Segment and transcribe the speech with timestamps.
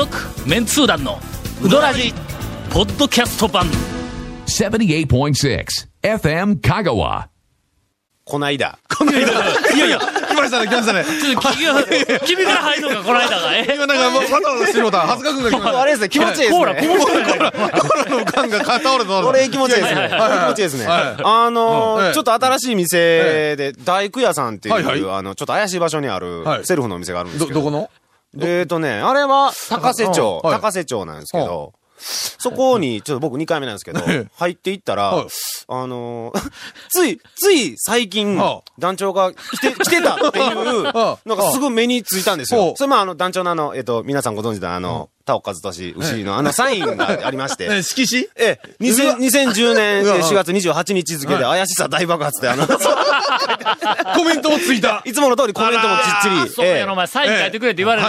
[0.00, 0.16] 続
[0.48, 1.18] メンツー団の
[1.62, 2.14] ウドラジ
[2.72, 3.66] ポッドキャスト版
[4.46, 5.66] 78.6
[6.02, 7.26] FM Kagawa.
[8.24, 8.78] こないだ。
[9.02, 11.04] いやいやいやいや来ましたね、来ましたね。
[11.04, 11.84] ちょっと君が
[12.24, 13.74] 君から入るのかこの間がえ？
[13.74, 14.98] 今なんかもう、わざわざしてもうた。
[15.00, 15.80] はずかくんが来ました。
[15.82, 16.50] あれですね、気持ちいいですね。
[16.50, 19.04] コーラこぼしてないからコーラの缶が倒れ。
[19.04, 20.08] これ気持ちいいですね。
[20.10, 20.86] 気持ちいいですね。
[20.86, 27.60] はいあのちょっと新しい店で、大工屋さんってはいう、あの、ちょっと怪しい場所にあるはいセルフのお店があるんですど、けど。
[27.60, 27.90] どこの？
[28.38, 30.54] えーとね、あれは高瀬町、はい。
[30.54, 35.26] 高瀬町なんですけど、そこに、ちょっと僕2回目なんですけどええ、入っていったら、はい。
[35.68, 36.50] あのー、
[36.88, 42.60] つい、つい最近はあ、団長が来て、 来てたっていう、はあなんかすぐ目についたんですよ。
[42.60, 42.76] はあ。
[42.76, 48.24] それまああの団長のあの、えっと、皆さんご存知のあの、田尾和俊、牛のあのサインがありまして、え、色紙？
[48.36, 52.66] ええ、2000 2010年うわえー4月28日付で怪しさ大爆発で、あの、
[54.16, 55.02] コメントもついた。
[55.04, 56.50] いつもの通りコメントもちっちり。
[56.50, 58.08] そうやの、お前、サイン書いてくれって言われる。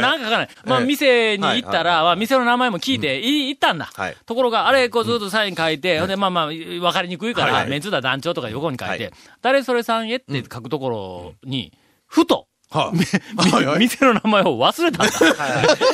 [0.00, 0.48] なんか書かない。
[0.64, 0.86] まあ、ええ。
[0.86, 3.90] 店に行ったら、まあ、店の名前も聞いて、い行ったんだ。
[3.94, 4.16] はい。
[4.26, 11.72] ところが、あれ、こうずっとサイン書いて、ほんで、まあまあ、わかりにくいから、メンツだ団長とか横に書いはて、誰それさんへって書くところに、
[12.06, 13.04] ふと、はみ
[13.52, 13.78] はいはい。
[13.80, 15.12] 店の名前を忘れたんだ。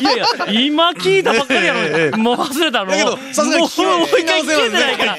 [0.00, 0.26] いやいや、
[0.62, 2.90] 今聞いたばっかりやのに、もう忘れたの。
[2.90, 5.16] だけどさすがにもうもう一回聞けてないから。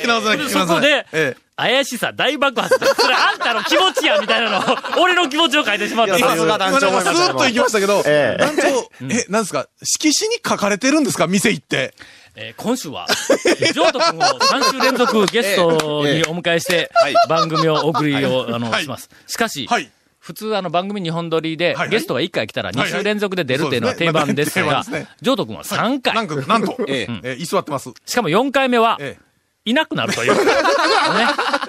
[0.50, 1.50] そこで、ええ。
[1.58, 2.74] 怪しさ大爆発。
[2.96, 6.16] それあんたの気持ちや、みたいなのを、 俺の気持ちを書いてしまった。
[6.18, 6.78] いやさすがスー
[7.34, 8.42] ッと行きましたけど、ええ。
[8.42, 9.68] 団長、え、なんですか？
[9.84, 11.28] 色紙に書かれてるんですか？
[11.28, 11.94] 店行って。
[12.36, 15.72] えー今週は、ジョート君を3週連続ゲスト
[16.06, 18.84] に お迎えしてはい、番組をお送りを、あの、はい。
[18.84, 19.10] します。
[19.28, 19.90] しかし、はい。
[20.30, 23.00] 普通あの番組2本撮りで、ゲストが1回来たら2はいはい。
[23.00, 24.84] 週連続で出るっていうのは定番ですが
[25.22, 27.32] ジョート君は3回、なんか、なんと、ええ。
[27.32, 27.90] え、居座ってます。
[28.06, 29.30] しかも4回目は、ええ。
[29.66, 30.34] いなくなるという。
[30.38, 30.40] ね。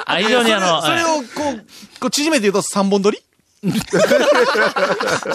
[0.05, 1.67] あ非常にあの、それを、それをこう、
[2.01, 3.19] こう縮めて言うと3本撮り？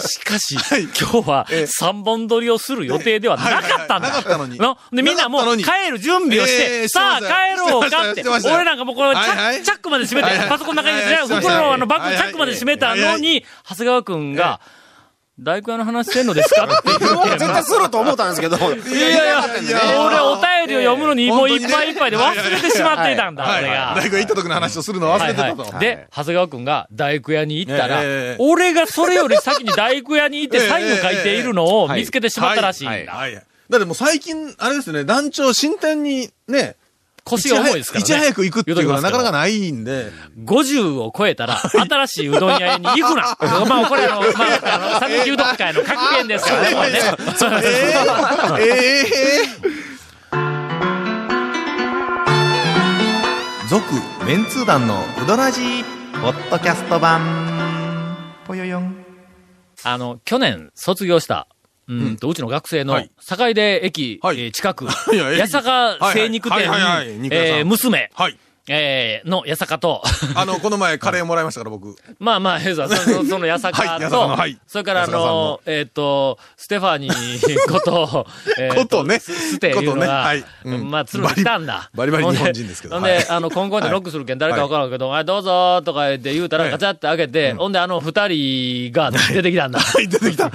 [0.00, 4.08] しかし、今日は3本撮りをする予定ではなかったんだ。
[4.08, 4.10] はい。
[4.10, 4.10] はい。
[4.10, 4.10] はい。
[4.10, 9.46] なかったのにので、みんなもう帰る準備をして、ええさあ帰ろうかって、俺なんかもうこれチャ,、はい。
[9.46, 9.62] はい。
[9.62, 10.40] チャックまで閉めて、はい。
[10.40, 10.48] はい。
[10.48, 11.20] パソコンの中に入れて、はい。
[11.20, 11.26] はい。
[11.26, 14.60] してました袋のあのバッグチャックまで閉めたのに、長谷川くんが、
[15.38, 16.64] 大工屋の話してんのですか？
[16.64, 17.06] って言って
[17.38, 19.44] 絶対すると思ったんですけど、いいやいや、
[20.02, 23.94] 俺お便りを読むのにもういっぱいいっぱいで忘れてしまっていたんだ、はい俺が。
[23.96, 25.62] 大工行った時の話をするの忘れてたと。
[25.62, 33.12] はいはいで、長谷川くんが大工屋に行ったら、ええ俺がそれより先に大工屋に行ってサインを書いているのを見つけてしまったらしいんだ。
[33.12, 33.34] はい。
[33.34, 33.42] だ
[33.76, 36.76] ってもう最近、あれですね、団長新店にね、
[37.26, 38.02] 腰が重いですからね。
[38.02, 40.10] いち早く行くっていうことはなかなかなないんで。
[40.44, 43.36] 50を超えたら、新しいうどん屋に行くな。
[43.66, 47.00] まあ、これあの、まあ、あの、讃岐うどん会の格言ですからね、これね。
[47.00, 47.60] そうそうそう
[48.60, 49.86] ええ
[53.68, 53.82] 続
[54.24, 55.84] メンツー団のウドラジー
[56.22, 58.16] ポッドキャスト版
[58.46, 59.04] ぽよよん
[59.82, 61.48] あの、去年卒業した、
[61.88, 62.16] うん。
[62.16, 64.20] と、うちの学生のはい、坂出駅、
[64.52, 64.86] 近く、
[65.38, 66.62] 八坂精肉店
[67.30, 68.36] えー娘、はい。
[68.68, 70.02] えーの八坂と、
[70.34, 71.96] あの、この前カレーもらいましたから、僕。
[72.18, 74.58] まあまあ、ヘザー、その、その八坂と、 はいはい。
[74.66, 75.18] それからあの。
[75.18, 78.26] の、えっ、と、ステファニーこと、
[78.58, 79.18] えーことね。
[79.18, 80.06] スステいうのことね。
[80.06, 80.44] が、はい。
[80.64, 80.90] うん。
[80.90, 81.90] まあ、鶴に来たんだ。
[81.94, 82.94] バリバリ日本人ですけど。
[82.96, 83.28] ほんで、はい。
[83.28, 86.72] あの、コンコンでノックするけん誰かわからんけど、はい、どうぞとか言って言うたら、はい。
[86.72, 89.78] ガチャって開けて、ほんで、あの、二人が出てきたんだ。
[89.78, 90.50] はい、出てきた。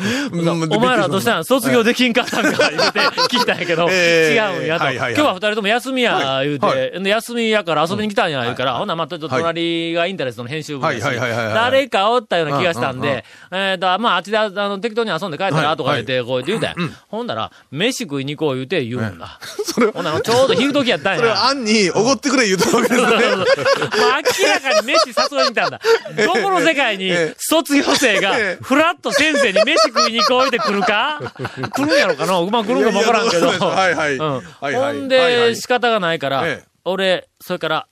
[0.70, 1.46] お前らどうしたん？
[1.46, 3.00] 卒業できんかったんか言うて
[3.30, 4.92] 聞いたんやけど、えー違うんやと。
[4.92, 11.54] 今日は二人とも休みや言うて、休みやから遊びに来たんや言うから、ほんならまあちょっと隣がインタレストの編集部だしはいはいはいはいはい。
[11.56, 13.16] 誰かおったような気がしたんうんうんうん。
[13.16, 16.90] で、えっと、まああっちであの適当に遊んで帰ったはいらとか言って、こう言って言うたんや。
[17.08, 19.20] ほんなら、飯食いに行こう言うて言うん。
[19.20, 19.40] だ。
[19.66, 21.46] それほんならちょうど昼時やったんそれはや。
[21.48, 23.08] 案におごってくれ言うたわけですね。
[23.12, 25.80] 明らかに飯誘いに来たんだ。
[26.26, 27.36] どこの世界にええ。
[27.38, 28.64] 卒業生がええ。
[28.64, 31.20] フラッと先生に飯食いに行こう言うて来るか？
[31.74, 32.42] 来るんやろかな？
[32.46, 33.48] まあ来るかもわからんけど。
[33.48, 34.18] はいはい。
[34.18, 37.88] ほんで、仕方がないからええ、俺、それから、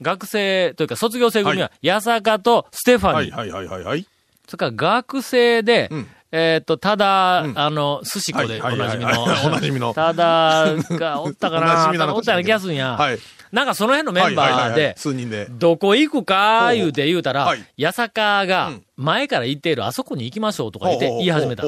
[0.00, 3.36] 学生というか卒業生組は、八坂とステファニー。
[3.36, 4.06] はいはいはいはいはい。
[4.46, 12.92] それから学生でん、えっと、ただ、んあの、寿司子でおはいなじみのはいはいはい おなじみの、ただがおったかな おったような気がするんや。
[12.92, 13.18] はい。
[13.54, 15.46] なんかその辺のメンバーで、数人で。
[15.48, 18.82] どこ行くか言うて言うたらはい、八坂がうん。
[18.96, 21.64] 前から言っているあそこに行きましょうとか言って言い始めた。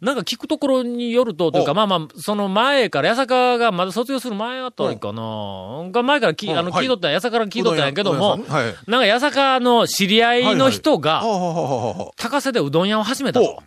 [0.00, 5.22] なんか聞くところによると、というかまあまあ、その前から、八坂がまだ卒業する前あたりかな。
[5.90, 6.84] が前からき、あの、はい。
[6.84, 8.36] 聞いとった八坂から聞いとったんやけども
[8.86, 11.22] なんか八坂の知り合いの人が、
[12.16, 13.62] 高瀬でうどん屋を始めたと。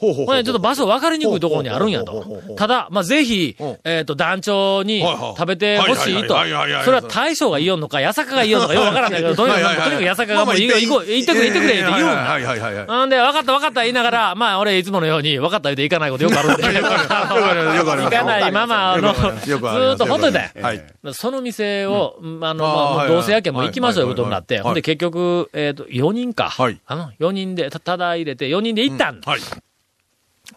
[0.00, 2.24] ほうほうほうほうこれちょっと場所分かりにくいところにあるんやと。
[2.56, 6.36] ただ、まあ、ぜひうん、えっと、団長に食べてほしいと。
[6.84, 12.06] それは大将が言おんのか、八坂が言おんのか、よくわからんないけど、とにかく、八坂がもう、いいよ、行こう、行ってくれ、行ってくれって言うんだ。
[12.16, 12.86] はいはいはいはい。
[12.86, 16.62] なんで、分かった分かった言いながら、まあ、俺いつものように、分かった言うて行かないことよくあるんで。
[16.62, 20.50] よくあるよくあります行かないまま、あの、ずっとほっといて。
[20.60, 20.82] はい。
[21.12, 26.50] その店を、うんあの、どうせやけんもう行きましょういうことになって、ほんで結局、えっと、4人か。
[26.50, 29.20] はいあの、4人で、たただ入れて、4人で行ったん。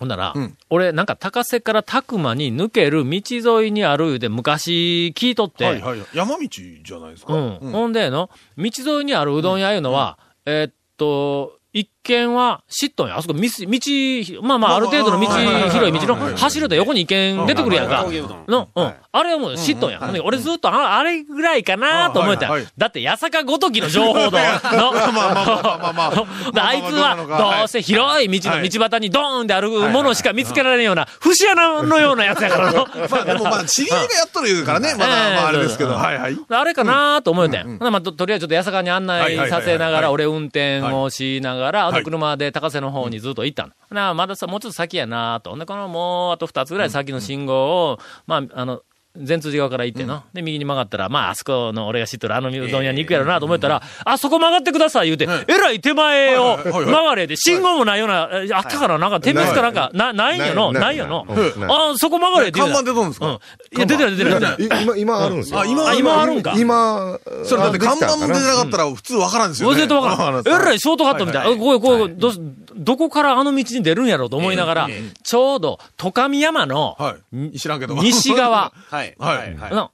[0.03, 0.05] はい。
[0.05, 5.99] ほんなら、うん俺、なんか高瀬から拓磨に抜ける道沿いにある言うて昔聞いとって、はいはい。
[6.13, 7.33] 山道じゃないですか？
[7.33, 7.71] うん。
[7.71, 13.17] ほんでの、道沿いにあるうどん屋いうのは、えーっと、一軒は知っとんや。
[13.17, 15.27] あそこ、道、道、まあまあ、ある程度の道、
[15.71, 18.05] 広い道の走ると横に一軒出てくるやんか。
[18.47, 18.95] の、うんはい。
[19.11, 19.99] あれはもう知っとんや。
[20.23, 26.13] 俺ずっと、ああれぐらいかなと思ってただって、八坂ごときの情報の、の、 まあまあまあまあま
[26.47, 32.87] あであいつは、どうせ広い道のはい道端にドーンってあるものしか見つけられんような、節穴のようなやつやからの。
[33.09, 35.91] まあでもまあ、知り合いがやっとる言うからね、まだまああれですけど。
[35.91, 36.37] うんはいはい。
[36.49, 37.77] あれかなと思うてん。
[37.79, 43.73] まあと、とりあえずちょっと八坂に案内させながら、はい俺運転をしながら、あはいの車で高瀬の方にずっと行ったの。
[43.91, 45.49] なあ、まださ、もうちょっと先やなと。
[45.49, 48.81] ほんで、このもうあと二つぐらい先の信号を、まあ、あの、
[49.15, 50.23] 全通寺側から行っての。
[50.33, 56.85] で、右に曲がったら、まあ、あそこの俺が知っとるあのうどん屋に行くやろなと思ったら、あそこ曲がってください言うて、えらい手前をはいはいはいはい。
[56.85, 60.83] 曲がれで、信号もないような、えあったからなんか点滅かなんか、な、ないんよの、ない。
[60.83, 60.97] ない。
[60.97, 61.25] よの。
[61.25, 61.37] ない。
[61.69, 63.37] あそこ曲がれって言うた看板出とんですうん。
[63.37, 63.39] か。
[63.77, 64.63] いや、出てる出てる出てる。
[64.63, 65.59] い今、今あるんですよ。
[65.59, 66.55] あ、今あ今あるんか。
[66.57, 69.75] 今、それだって看板も出てなかっったら普通わからんですよね。
[69.75, 70.47] 絶対わからん。
[70.47, 71.43] えらいショートカットみたい。
[71.43, 71.49] な。
[71.51, 72.31] はいこうこうど、
[72.75, 74.87] どこからあの道に出るんやろうと思いながら、
[75.23, 77.17] ちょうど、戸上山の、は
[77.51, 77.59] い。
[77.59, 77.95] 知らんけど。
[77.95, 79.15] 西側、 はい。
[79.17, 79.53] はい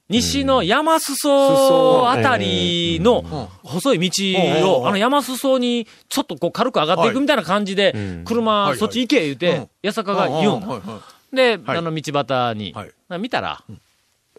[0.09, 10.61] 西の山裾あたりの細い道を、あの山裾にちょっとこう軽く上がっていくみたいな感じで、車、そっち行け言うて、八坂が言うん。
[10.61, 10.67] だ。
[10.67, 11.01] はいは
[11.31, 11.77] で、はい。
[11.77, 12.73] あの道端に。
[12.73, 12.85] は
[13.17, 13.63] い、見たら、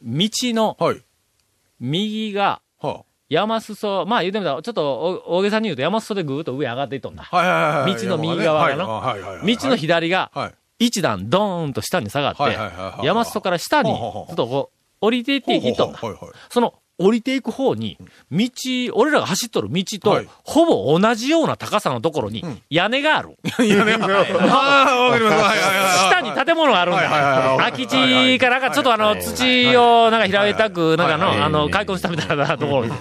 [0.02, 0.84] 道のい。
[0.84, 1.02] はい。
[1.80, 7.22] 右がは山裾、まあ言うてみたら、ちょっと大大げさに言うと山裾でぐーっと上上がっていっとんだ。
[7.22, 7.94] いはいはいはい。
[7.94, 9.56] 道の右側がのはいはいはい。
[9.56, 10.54] 道の左が、はい。
[10.80, 16.00] 一段ドーンと下に下がって山裾から下に、ちょっとこう、降りていっていっとんだ。
[16.48, 17.96] その、降りていく方に、
[18.30, 18.48] 道、
[18.92, 23.38] 俺らが走っとる道とはい、ほぼ同じような高さのところに、屋根がある。
[23.64, 23.94] いやね。
[23.94, 25.98] ああ、わかります。
[26.10, 27.00] 下に建物があるんだ。
[27.00, 32.84] はい空き地かなんか、ちょっとあの、土をなんか平べったく、なんかの、はいあの、開墾したみたいなところ。
[32.84, 32.92] に、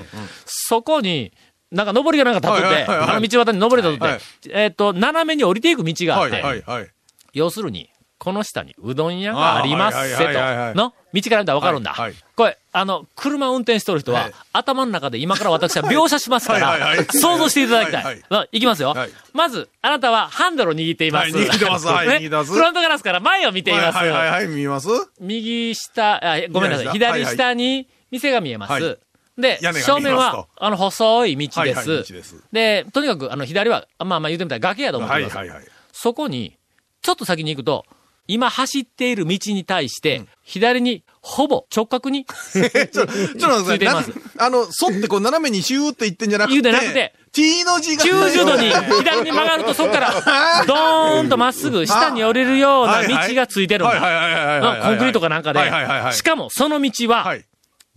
[0.45, 1.33] そこに、
[1.71, 6.91] なんか登りがなんか立っとって、あの道端に登り立っとっはいて、えっと、斜めに降りていく道があはいって。
[7.33, 10.33] 要するに、この下にうどん屋がありますせと。
[10.75, 10.93] の？
[11.13, 12.15] 道から見たらわかるんだはいはい。
[12.35, 18.59] これ、あの、車運転しとる人は、はい頭の中で今から私は描写しますからはい、想像していただきたはいはいい。
[18.59, 19.09] きますよはい。
[19.33, 21.35] まず、あなたはハンドルを握っています。
[21.35, 22.27] はい握ってますはいね？
[22.27, 23.97] フロントガラスから前を見ています。
[23.97, 24.89] はいはいはい、見ます？
[25.21, 26.89] 右下、あごめんなさい。
[26.89, 28.99] 左下に店が見えまはいす。
[29.37, 32.43] で正面は、あの、細い道ではいはいす道です。
[32.51, 35.39] で、とにかく、あの、左は、まあまあ言うてみたら崖やと思ってください。
[35.39, 35.67] はいはいはい。
[35.93, 36.57] そこに、
[37.01, 37.85] ちょっと先に行くと、
[38.29, 43.89] 今走っている道に対して、左に、ほぼ直角に、 ちょ、ちょっと待って
[44.37, 46.53] あの、沿ってこう斜めにシューって言ってんじゃなくて。
[46.53, 48.05] 言うてなくて T の字が。
[48.05, 50.13] 90度に、左に曲がるとそこから、
[50.67, 54.17] ドーンとまっすぐ下に降りるような道がついてるんはいはいだ。
[54.19, 54.81] はいはいはいはい。
[54.83, 56.13] コンクリートかなんかで。
[56.15, 57.45] しかも、その道はは、い。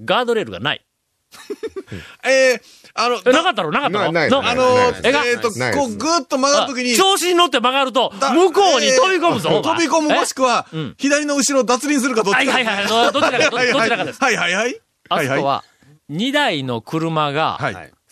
[0.02, 0.82] ガードレールがない。
[2.24, 2.60] えー、
[2.94, 4.46] あの、え、なかったろなかったろないないの？
[4.46, 6.94] あの、ないえっと、こう、ぐーっと曲がるときに。
[6.94, 9.62] 調子に乗って曲がると、だ向こうに飛び込むぞ。
[9.62, 12.52] 飛び込むもしくはうん、左の後ろを脱輪するかどっちか。
[12.52, 13.12] はいはいはいはい。
[13.12, 14.22] どどちらか、どどちらかです。
[14.22, 14.80] はいはいはい。
[15.08, 15.64] あそこはは、
[16.10, 17.58] 2台の車が。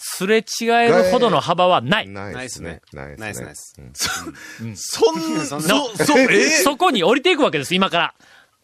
[0.02, 2.08] すれ違えるほどの幅はない。
[2.08, 2.80] ないないっすね。
[2.94, 3.74] ないナイスナイス。
[3.92, 6.62] そん、そんなそ、そ、 えー？
[6.62, 8.14] そこに降りていくわけです、今から。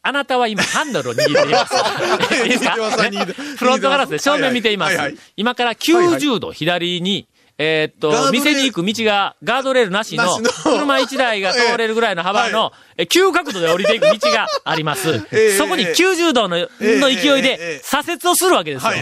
[0.07, 1.75] あなたは今、ハンドルを握っています。
[2.45, 2.77] いいですか？
[3.11, 3.25] ね
[3.59, 5.23] フロントガラスで正面見ていますはいはいはい。
[5.37, 7.27] 今から90度左に、
[7.59, 15.57] えーっと、店に行く道がガードレールなしの車1台が通れるぐらいの幅の、え急角度で降りていく道がありますええ。
[15.57, 18.93] そこに90度のの勢いでえ左折をするわけですよ。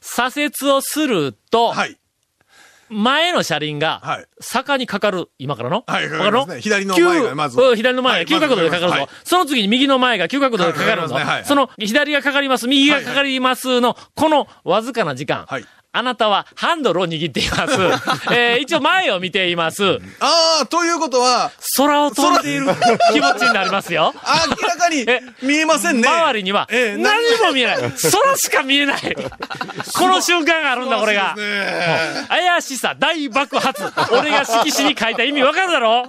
[0.00, 1.96] 左折をすると、はい。
[2.90, 5.84] 前の車輪がはい、坂にかかる、今からの？
[5.86, 6.46] はいわかるの？
[6.46, 6.60] かかりますね。
[6.60, 7.76] 左の前がまず。
[7.76, 8.12] 左の前。
[8.12, 9.08] がはい急角度でかかるぞ。
[9.24, 11.16] その次に右の前が急角度でかかるぞ。
[11.44, 15.46] その左がかかります、右がかかりますの、このわずかな時間。
[15.46, 15.64] はい。
[15.92, 17.72] あなたはハンドルを握っています。
[18.32, 19.98] えー一応前を見ています。
[20.20, 22.66] ああ、ということは、空を飛んでいる
[23.12, 24.14] 気持ちになりますよ。
[24.14, 26.06] 明らかにえ見えませんね。
[26.08, 27.78] 周りにはええ何も見えない。
[27.78, 29.16] 空しか見えない。
[29.94, 31.34] この瞬間があるんだ、これが
[32.28, 33.82] 怪しさ大爆発。
[34.12, 36.06] 俺が色紙に書いた意味わかるだろ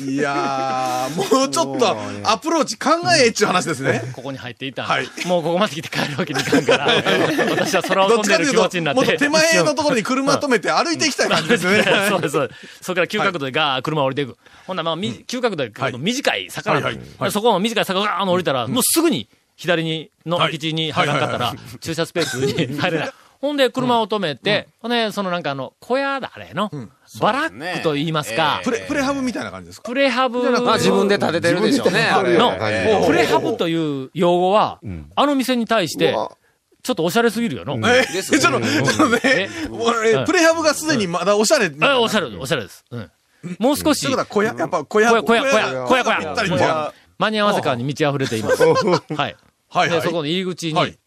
[0.00, 4.02] いやー、もうちょっとアプローチ考えっちゅう話ですね。
[4.14, 6.86] ここに入っていたんはいもうここまで来て帰るわけにいかんから。
[7.50, 9.00] 私は空をど飛んでる気っちかというと、持ちになって。
[9.00, 11.84] もっと手前のところに車止めて歩いていきたい感じですよね。
[12.08, 12.32] そうです。
[12.32, 12.60] そうです。
[12.82, 14.36] そこから急角度でガー車降りていく。
[14.66, 15.94] ほんならまあ、み急角度ではい。
[15.98, 16.96] 短い坂なんだはい。
[16.96, 17.32] はいはい。
[17.32, 23.12] そこの短い坂がガーン降りたら、もうすぐに左にのはい空き地に入らんかったら駐車スペースに入れない。
[23.40, 26.70] ほんで、車を止めて、ほんで、そのなんかあの、小屋だ、あれの、
[27.22, 29.88] バラックと言いますか、プレ、プレハブみたいな感じですか？
[29.88, 32.06] プレハブまあ自分で建ててるでしょうね、
[33.06, 34.78] プレハブという用語は、
[35.16, 36.14] あの店に対して
[36.82, 37.74] ちょっとおしゃれすぎるよの。
[37.88, 41.66] えちょっと、ちょっとねえ、もうえプレハブがすでにまだおしゃれ。
[41.66, 42.84] えおしゃれ、おしゃれです。
[42.90, 43.10] うん
[43.58, 45.10] もう少しということ、は小屋、やっぱ小屋。
[45.10, 46.94] 小屋、小屋、小屋、小屋、小屋。
[47.18, 48.62] 間に合わせ感に満ち溢れています。
[48.62, 48.74] はい。
[49.08, 50.02] で、はいはい。
[50.02, 50.98] そこの入り口にはい、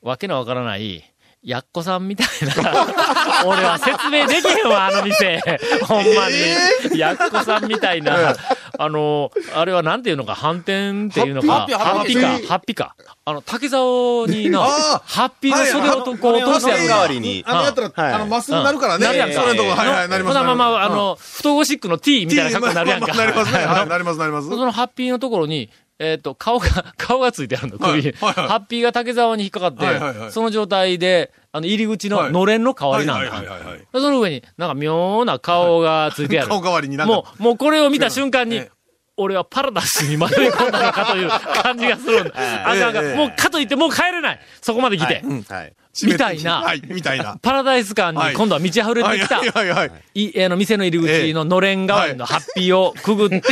[0.00, 1.11] わけのわからない、
[1.42, 2.26] やっこさんみたい
[2.62, 2.86] な、
[3.44, 5.42] 俺は説明できへんわ、あの店。
[5.82, 6.96] ほんまに。
[6.98, 8.36] やっこさんみたいな、
[8.78, 12.94] あの、あれはなんていうのか、反転っていうのか、ハッピーハッピーかハッピー、か。
[13.24, 19.06] あの、竹竿にな、ハッピーの袖をとこう通してやる代わりにあのやったら、はいあの、まっすぐなるからね。
[19.06, 20.38] なるやんかそれのとこ、はいはい、なります。
[20.38, 23.14] ほなまあまあ、あうん、の、太ゴシックの T みたいな格好になるやんか。
[23.14, 24.48] なりますなります、なります。
[24.48, 25.70] そのハッピーのところに、
[26.02, 26.68] えっ、と、顔が、
[26.98, 28.12] 顔がついてあるの、首に。
[28.12, 33.30] はいはいはいハッピーが竹竿に引っかかって、はいはいはいその状態で、あの、入り口のはいのれんの代わりなんだ。
[33.30, 36.48] はいはいはいはいはいその上に、なんか妙な顔がついてある。
[36.48, 38.70] 顔代わりになもう、もうこれを見た瞬間にええ、
[39.16, 42.32] 俺はパラダイスに迷い込んだのかという感じがするんだ。
[42.34, 45.22] あかんあかもう、かといってもう帰れないそこまで来て。
[45.48, 45.74] はい。
[46.04, 47.36] みたいなはい、みたいな。
[47.42, 49.38] パラダイス感にはい今度は満ち溢れてきた。
[49.38, 49.90] はいはいはい。
[50.14, 53.42] い、あの、店の入り口ののれん代わりのハッピーをくぐって、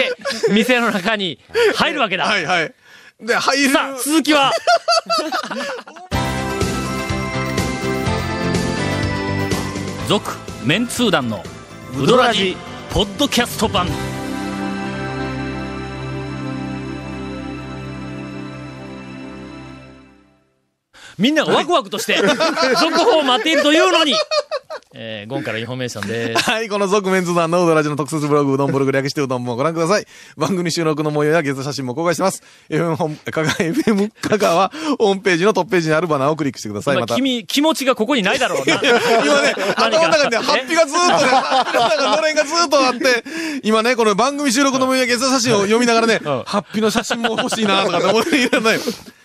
[0.50, 1.38] 店の中に
[1.75, 2.25] 入るわけだ。
[2.25, 2.73] はいはい。
[3.20, 3.70] で、入る。
[3.70, 4.52] さあ、続きは。
[10.09, 10.32] 続、
[10.64, 11.44] メンツー団の、
[11.97, 12.56] ウドラジ、
[12.90, 13.87] ポッドキャスト版。
[21.21, 22.17] みんながワクワクとして、
[22.81, 24.15] 続報を待っているというのに、
[24.93, 26.50] えー、ゴンからインフォメーションです。
[26.50, 30.07] はい、この続麺通団のうどラジの特設ブログ、うどんブログ略してうどんもご覧ください。
[30.37, 32.43] 番組収録の模様やゲスト写真も公開してます。
[32.69, 36.97] FM 本、 かが、FM 香川ホームページのトップページにあるバナーをクリックしてください。
[36.97, 37.15] また。
[37.15, 38.81] 君、気持ちがここにないだろうな。
[38.83, 43.25] 今ね、 頭の中にね、ハッピーがずーっとね、ハッピーのれんがずーっとあって、
[43.62, 48.81] 今ね、この番組収録の模様やゲスト写真を読みながらね、ハッピーの写真も欲しいなとかって思っていらない。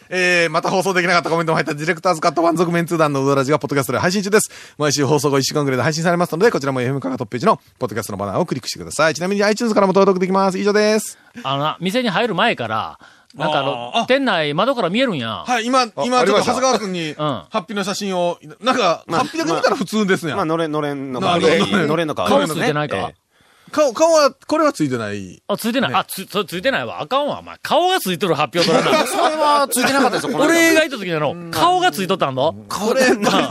[0.10, 4.50] えー、また放送できなかったコメントも入ったディレクターズカット満足メンツー団のうどらじがポッドキャストで配信中です。
[4.78, 9.16] 毎週放送後1週間くらいで配信されますので、こちらも FM カがトップページのポッドキャストのバナーをクリックしてください。
[9.16, 10.58] ちなみに iTunes からも登録できます。
[10.60, 11.18] 以上です。
[11.44, 13.00] あのな、店に入る前から、
[13.36, 15.44] なんかあの、店内窓から見えるんや。
[15.46, 20.34] はい、今、今、ちょっと長谷川くんに、ハッピーの写真を、なんか、まあハッピーだけ見たら普通ですね。
[20.34, 21.40] まあ、のれん、のれんの代わ。
[21.40, 22.48] のれんの代わり。
[22.48, 23.16] 顔ついてないか、え
[23.76, 25.42] 顔、顔は、これはついてない。
[25.50, 25.94] あ、ついてない。
[25.94, 27.02] あ、つ、そついてないわ。
[27.02, 27.58] あかんわ、お前。
[27.62, 29.06] 顔がついとる発表取らなえ。
[29.06, 32.42] それはついてなかったですよ、俺がいた時なの、顔がついとったんだ。
[32.42, 33.02] これ、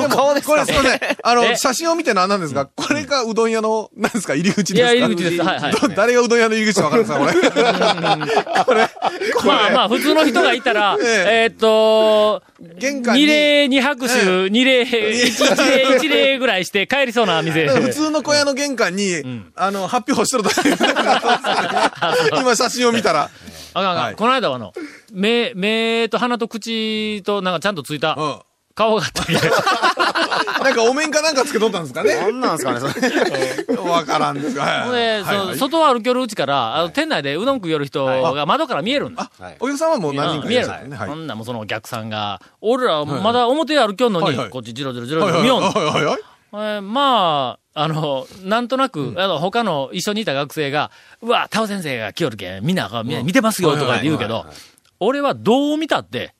[0.08, 1.00] 顔ですこれすいません。
[1.22, 1.34] あえ？
[1.50, 4.92] の、写真を見て何なんですかこれがうどん屋の、何ですか入り口ですか？
[4.94, 8.88] いや入り口ですはいはいど誰がうどん屋の入り口か分かるんですかこれ。
[9.34, 12.42] これ、まあまあ、普通の人がいたら、 ええーっと、
[12.78, 14.14] 玄関に二礼二拍手、
[14.46, 17.68] え二礼、一一礼、一礼ぐらいして帰りそうな店。
[17.68, 19.22] 普通の小屋の玄関に、
[19.54, 20.50] あの、発表しとると
[22.40, 23.30] 今写真を見たら。
[23.74, 24.04] あかんあかん。
[24.04, 24.72] はいこの間はあの、
[25.12, 28.38] 目、目と鼻と口となんかちゃんとついたうん。
[28.74, 29.34] 顔があったっけ
[30.64, 33.76] なんかお面かなんかつけとったんですかねなんなんですかね、それ。
[33.88, 34.64] わからんですが。
[34.64, 39.30] はいはいはいそう外は歩きよるうちから、あの、店内でうどん食いよる人が窓から見えるんだ。
[39.38, 40.68] はいお客さんはもう何人かい見える。
[40.68, 45.70] はいほんならもうそのお客さんが、俺らまだ表歩きよんのにはいはい、こっちジロジロジロジはいはいロ見よんの。
[45.70, 46.20] はいはいはい。
[46.54, 54.46] えーまあ、あの、なんとなく、あの、他の一緒にいた学生が、うわ、タオ先生が来よるけん、みんなが、見てますよとか言うけど、
[55.00, 56.33] 俺はどう見たって、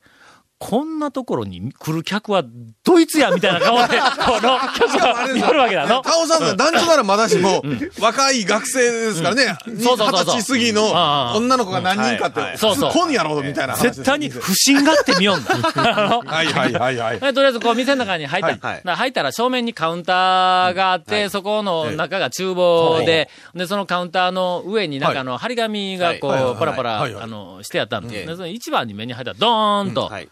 [0.59, 2.43] こんなところに来る客は
[2.85, 6.01] ドイツやみたいな顔で、 この客が見よるわけだの。
[6.03, 7.63] タオさんが男女ならまだしも、
[8.01, 12.93] 若い学生ですからね、二十歳過ぎの女の子が何人かってそうそう。
[12.93, 15.55] 今夜ろうみたいな絶対に不審がってみよんだ。
[15.75, 16.97] あ のはいはいはい。
[16.97, 17.21] はい。
[17.21, 18.97] でとりあえずこう店の中に入った。
[18.97, 30.29] 入ったら正面にカウンターがあって、そこの中が厨房で、で、そのカウンターの上になんかあの、張り紙がこう、パラパラ、あの、してやったんで、一番に目に入ったらドーンと、はい。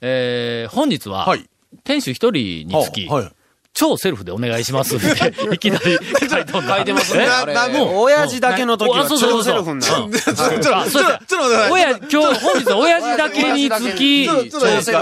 [0.00, 1.48] えー本日は、はい。
[1.84, 3.32] 店主一人につき、はい。
[3.72, 4.96] 超セルフでお願いします。
[4.96, 5.98] って、いきなり
[6.28, 6.76] 書いとんだ。
[6.76, 7.26] 書いてますね。
[7.72, 9.42] もう、親父だけの時はあそうそうそう。
[9.42, 10.04] 超セルフになる。
[10.04, 10.12] うん。
[10.12, 11.70] ちょ、ちょ、ちょ、ちょ、ちょっと待ってください。
[11.70, 14.28] 親、今日、本日は親父だけにつき、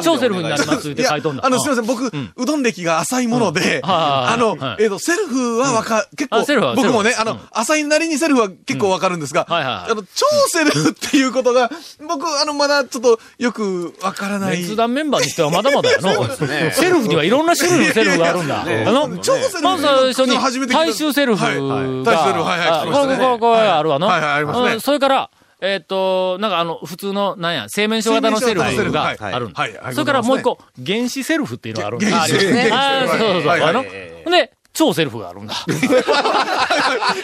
[0.05, 1.47] 超セルフになりますっていや書いとんだ。
[1.47, 4.83] あの、すみません、僕、うどん歴が浅いもので、はいあのは、い。
[4.85, 11.71] えっと、セルフはわか、結構あセルフは、僕もね、あの、浅いなりにセルフは結構わかるんですが、あの、超セルフっていうことが、
[12.07, 14.61] 僕、あの、まだちょっとよくわからない。
[14.61, 16.29] 麺通団メンバーにしてはまだまだやの。
[16.47, 16.73] ね。
[16.75, 18.58] セルフにはいろんな種類のセルフがあるんだ。
[18.63, 19.85] あの、超セルフまず
[20.15, 22.05] 最初に大衆セルフが、はいはい。
[22.05, 24.07] 大衆セルフはいはいこれ、これ、これあるわの。
[24.07, 24.73] はいはいありますね。
[24.75, 29.61] うんそれから、えっと、なんかあの、普通の、なんや、製麺所型のセルフがはいあるんだ。
[29.61, 32.07] はいはいそれからもう一個、原子セルフっていうのがあるんだ。
[32.07, 32.75] 原子セルフ。
[32.75, 33.47] ああ、そうそうそう。
[33.49, 33.83] はいはいあの、
[34.31, 35.55] で、超セルフがあるんだ。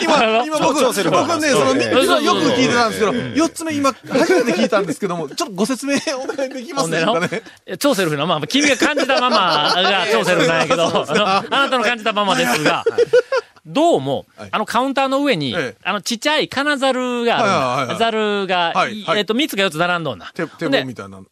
[0.02, 3.18] 今、今僕、超セルフ僕ね、その3つはよく聞いてたんですけど、うん。
[3.34, 7.42] 4つ目今、初めて聞いたんですけども、ちょっとご説明お願いできますほんでのかね。
[7.78, 9.36] 超セルフの、まあ、君が感じたまま
[9.74, 12.84] が超セルフなんやけど、あの、あなたの感じたままですが、
[13.66, 15.76] どうも、あのカウンターの上に、ええ。
[15.84, 18.74] あのちっちゃい金猿があるザルが、
[19.16, 20.30] えっ、と、3つか4つ並んどんな。
[20.34, 21.18] 手、棒みたいな。
[21.18, 21.26] うん。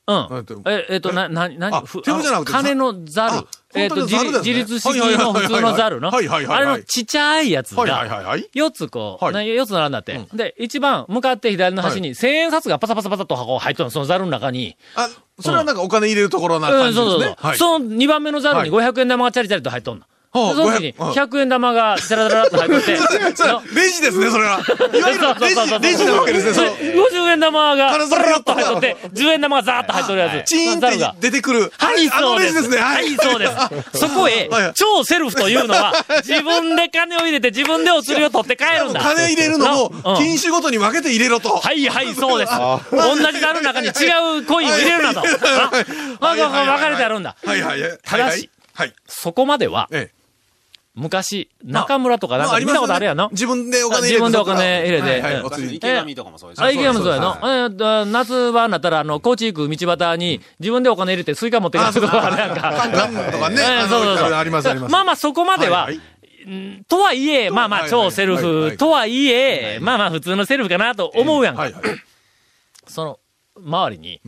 [0.66, 3.32] え、えっ、と、な、な、な、あふ手棒じゃなくてあの金のザル。
[3.32, 3.44] あ。
[3.74, 6.14] えっ、と、自自立式の普通のザルの。
[6.14, 8.50] あれのちっちゃいやつが、はいはい。
[8.54, 10.20] 4つこう、はいな4つ並んだって。
[10.34, 14.76] で、一番向かって左の端に、千円札がパサパサパサと箱入っとるの、そのザルの中に。
[14.94, 15.08] あ、
[15.40, 17.12] それはなんかお金入れるところなうん、感じですね。
[17.12, 17.46] そうそうそう。
[17.46, 17.58] はい。
[17.58, 20.04] その2番目のザルに500円玉がチャリチャリと入っとんの。
[20.32, 22.92] その時に500 100円玉がチャラチャラっと入ってて、
[23.74, 24.60] レジですね、それは。
[24.92, 26.76] いわゆるレジ、レジなわけですね、その。
[26.76, 30.48] 50円玉が金沢ブルルっと入っとって、10円玉がザーッと入っとるやつ。
[30.48, 31.28] チーンって。
[31.28, 31.72] 出てくる。
[31.76, 32.54] はい、そうです。
[32.54, 32.76] レジですね。
[32.78, 33.52] ははいい、そうです。
[33.98, 39.00] そこへ超セルフというのは、自分で金を入れて自分でお釣りを取って帰るんだ。
[39.00, 41.58] 金入れるのもなうん、品種ごとに分けて入れろと。
[41.58, 42.52] はいはい、そうです。
[42.90, 43.90] 同じザルの中に違
[44.38, 45.20] うコインを入れるなと。
[45.20, 45.38] 分
[46.38, 47.36] かれてあるんだ。
[47.44, 47.98] はいはいはい。
[48.02, 48.94] ただしはい、はい。
[49.06, 50.21] そこまでは、ええ。
[50.94, 54.12] 昔、中村とかなんか見たことあるやんの自分でお金入れて。
[54.12, 55.34] 自分でお金入れてはいはい。
[55.36, 55.46] うん。
[55.46, 56.62] お釣り池上とかもそうです。
[56.62, 57.28] あ、池上もそうやの？
[57.28, 62.60] はえー夏場になったら、あの、高知行く道端に、自分でお金入れてスイカ持って帰るとこあるやんか。
[62.60, 63.56] カンカンとかね。
[63.88, 64.32] そうそうそう。
[64.34, 64.92] ありますあります。
[64.92, 65.88] まあまあ、そこまでは
[66.88, 68.76] とはいえ、まあまあ、はい超セルフ。
[68.76, 71.62] とはいえ、まあまあ、普通のセルフかなと思うやんか。
[71.62, 71.72] はい。
[71.72, 71.82] はい。
[72.86, 73.18] その、
[73.64, 74.20] 周りに、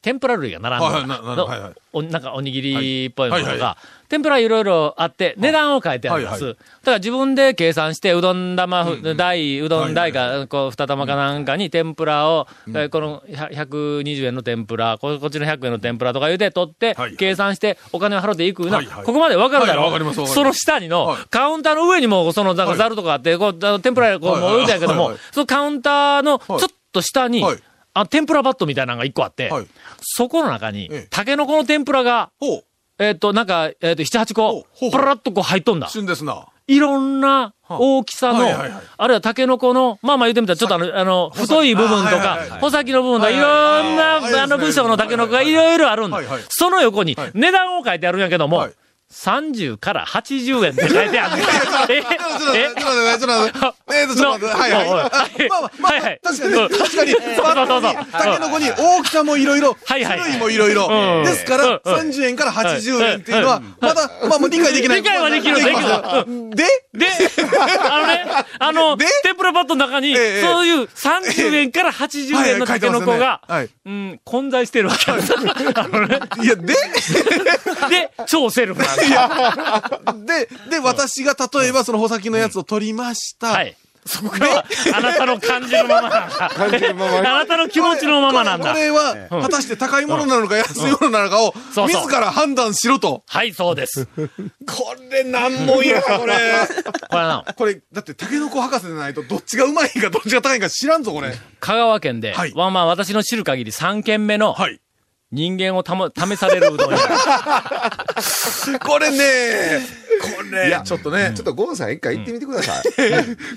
[0.00, 1.72] 天ぷら類が並んでななはいはい。
[1.92, 3.58] おなんかおにぎりっぽいものがはい。
[3.58, 3.76] はいは、
[4.08, 6.44] 天ぷらいろいろあって、値段を書いてあります。
[6.44, 18.76] はいはだから自分で計算して、うどん玉ふ、大、うどん大はいか、こう、二玉かなんかに天ぷらを、えこの100 120円の天ぷら、ここっちの100円の天ぷらとか言うて取ってはいはい、計算して、お金を払っていくな。
[18.76, 19.04] はいはい。
[19.04, 19.82] ここまでわかるだろ。
[19.82, 20.34] はいわかりますわかります。
[20.34, 26.58] その下にのはい、カウンターの上にも、その、なんかはいザルとかあって、こう、天ぷらこう、もう置いてやけどもそのカウンターの、ちょっ
[26.92, 27.58] と下にはい、
[28.00, 29.66] あ、天ぷらバットみたいなのが一個あってはい、
[30.00, 32.30] そこの中にええ、タケノコの天ぷらが。
[33.00, 35.88] えっと、なんか、えっと、7、8個パラッとこう入っとんだ。
[35.88, 36.48] 旬ですな。
[36.66, 46.20] いろんな大きさの、はいはいはいあるいはタケノコの、まあまあ言ってみたら、ちょっとあの、あの、太い部分とか穂先の部分とか、いろんな、あの、部署のタケノコがいろいろあるんだ。
[46.48, 48.72] その横にはい、値段を書いてあるんやけどもはい、
[49.10, 51.42] 30から80円って書いてある。
[51.88, 52.02] え？
[52.02, 53.98] ちょっと待って、ちょっと待って、ちょっと待って。
[53.98, 54.86] えーと、ちょっと待って、はいはい。
[55.48, 61.24] まあまあ、まあはいはい確かに、確かに、そうそうそうタケノコに大きさもいろいろ、種類もいろいろうん。
[61.24, 65.02] ですから、うん30円から80円っていうのは、まだ、まあ、もう理解できない。
[65.02, 65.74] 理解はできるできる
[66.54, 67.06] で、で、
[67.88, 68.26] あのね、
[68.58, 73.40] あの、で天ぷらバットの中に、ええそういう30円から80円のタケノコが、
[73.86, 75.32] うん、混在してるわけです。
[76.42, 80.50] いや、で、で、超セルフなんです。
[80.70, 83.48] で、で、私が例えばその穂先のやつを取りました。
[83.48, 83.76] はい。
[84.08, 86.48] そこからは、あなたの感じるままなんだ。
[86.48, 88.78] 感じるままあなたの気持ちのままなんだこ。
[88.78, 93.22] れは、果たして高いものなのか安いものなのかを、自ら判断しろと。
[93.28, 94.06] はい、そうです。
[94.06, 94.28] こ
[94.66, 96.38] これ難問や、 これ。
[96.38, 96.52] れ
[97.10, 101.36] な、これ、だって、タケノコ博士でないと、どっちがうまいか、どっちが高いか知らんぞ、これ。
[101.60, 104.80] 香川県で、はいまあまあ私の知る限り3軒目のはい。
[105.30, 106.98] 人間をたも試されるうどん屋。
[108.80, 109.80] これね、
[110.36, 112.84] これ、ちょっとねちょっ、とゴンさん一回行ってみてください。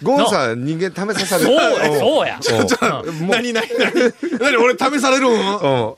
[0.04, 3.02] ゴンさん人間試さされそうや、そうや。
[3.04, 3.12] う。
[3.14, 5.96] もう、何、何、何、何、俺試されるんうん。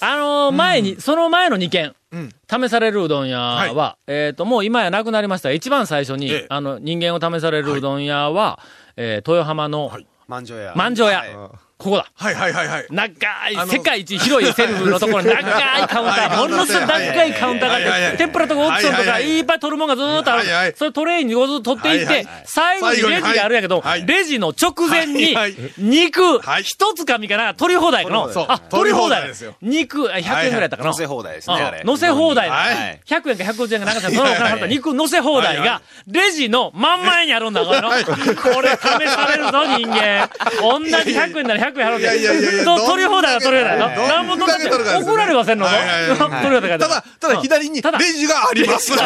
[0.00, 8.58] あのー前に、その前の2軒、ん試されるうどん屋は、えっ、と、もう今やなくなりましたが一番最初に、ええあの、人間を試されるうどん屋は、
[8.96, 10.72] えー豊浜の、はい満場や。
[10.74, 11.22] 万丈屋。
[11.84, 12.06] はいここだ。
[12.14, 12.86] はいはいはいはい。
[12.90, 15.42] 長い、世界一広いセルフのところに 長い
[15.86, 20.74] カウンター、はいものすごい長いカウンターがあって、天ぷらとかオプションとかはいっぱい取るもんがずーっとある。
[20.76, 25.36] それトレイにずっと取っていって最後にレジがあるんやけどレジの直前に
[25.76, 28.32] 肉はい、一つかみかな、取り放題かの。
[28.32, 28.90] そうあ、取り放題。
[28.90, 29.54] 取り放題ですよ。
[29.60, 30.90] 肉、あ100円ぐらいやったかな。
[30.90, 31.82] 乗せ放題ですね、あれ。
[31.84, 33.00] 乗せ放題なはい。
[33.06, 37.90] 100円か150円かなんかさ、そのお金払った肉乗せ放題が、レジの真ん前にあるんだ、これの。
[37.90, 37.94] こ
[38.62, 40.30] れ試されるぞ、人間。
[40.60, 43.78] 同じ100円なら100円払ういやいやいやいやと取り放題は取り放題。
[44.08, 44.68] なんも取って
[45.04, 45.66] 怒られませんの？
[45.66, 48.92] 取り放題かただ、ただ左にただレジがあります。
[48.94, 49.02] そこ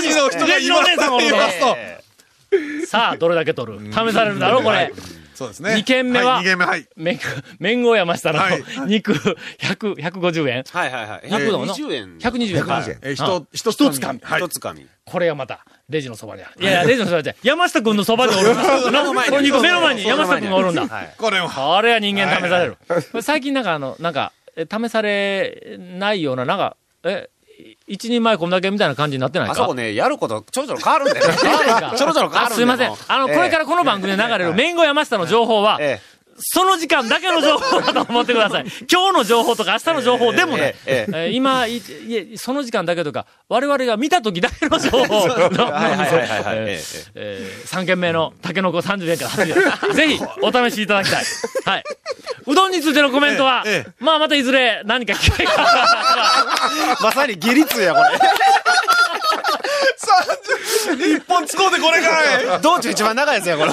[0.00, 1.76] にレジの人がレジのお姉さんがおるのいますと。
[2.86, 3.92] さあ、どれだけ取る？
[3.92, 4.92] 試されるだろう、これ。
[5.34, 5.74] そうですね。
[5.76, 6.86] 二軒目は二軒目、はい。
[6.96, 7.18] 麺、
[7.58, 10.64] 麺後山下のはい肉100、150円。
[10.68, 11.28] はいはいはい。
[11.28, 12.18] 100度の20円。
[12.18, 12.84] 120円か。
[13.02, 14.48] えー、ひうんと、一一つかみはい一。
[14.48, 14.86] つかみ。
[15.04, 16.62] これがまた、レジのそばにある。
[16.62, 18.54] いやいや、レジのそばじゃ山下くんのそばにおる。
[18.54, 20.86] のこの肉目の前に山下くんがおるんだ。
[20.86, 21.14] はい。
[21.18, 21.48] これは。
[21.48, 23.22] これは人間試される。
[23.22, 27.30] 最近なんかあの、なんか、え試されないような、なんか、え、
[27.86, 29.52] 一人前こんだけみたいな感じになってないか？
[29.52, 31.26] あそこね、やることちょろちょろ変わるんだよ
[31.96, 32.92] ちょろちょろ変わるんだよあすいません。
[33.08, 36.00] あの、これからこの番組で流れる、麺後山下の情報は、え
[36.38, 38.66] その時間だけの情報だと思ってください。
[38.90, 40.68] 今日の情報とか明日の情報でもない。
[40.68, 49.94] えええー今い、いえ、その時間だけとか、我々が見た時だけの情報の、はいはいはいはい えーえー三軒目のタケノコ30円から80円。
[49.94, 51.24] ぜひ、お試しいただきたい。
[51.64, 51.84] はい。
[52.46, 58.00] うどんについてのコメントは、えええまあまたいずれ何か機会があまさに下痢痛や、こ
[60.98, 62.58] 一本使うてこれかいれ。
[62.60, 63.72] 道中一番長いやつや、これ。